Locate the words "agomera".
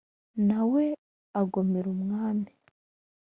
1.41-1.87